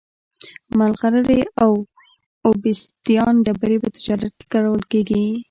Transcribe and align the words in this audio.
مرغلرې 0.77 1.41
او 1.63 1.71
اوبسیدیان 2.47 3.33
ډبرې 3.45 3.77
په 3.83 3.89
تجارت 3.95 4.31
کې 4.39 4.45
کارول 4.53 4.81
کېدې 4.91 5.21